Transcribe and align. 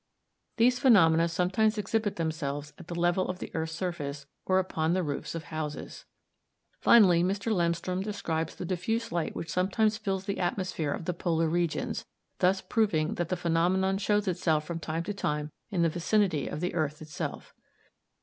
These 0.57 0.79
phenomena 0.79 1.27
sometimes 1.27 1.77
exhibit 1.77 2.15
themselves 2.15 2.73
at 2.79 2.87
the 2.87 2.99
level 2.99 3.27
of 3.29 3.37
the 3.37 3.51
earth's 3.53 3.75
surface, 3.75 4.25
or 4.47 4.57
upon 4.57 4.93
the 4.93 5.03
roofs 5.03 5.35
of 5.35 5.43
houses. 5.43 6.05
Finally, 6.79 7.21
Mr. 7.23 7.53
Lemstrom 7.53 8.01
describes 8.01 8.55
the 8.55 8.65
diffuse 8.65 9.11
light 9.11 9.35
which 9.35 9.51
sometimes 9.51 9.97
fills 9.97 10.25
the 10.25 10.39
atmosphere 10.39 10.91
of 10.91 11.05
the 11.05 11.13
polar 11.13 11.47
regions, 11.47 12.03
thus 12.39 12.61
proving 12.61 13.13
that 13.13 13.29
the 13.29 13.37
phenomenon 13.37 13.99
shows 13.99 14.27
itself 14.27 14.65
from 14.65 14.79
time 14.79 15.03
to 15.03 15.13
time 15.13 15.51
in 15.69 15.83
the 15.83 15.87
vicinity 15.89 16.47
of 16.47 16.61
the 16.61 16.73
earth 16.73 16.99
itself. 17.03 17.53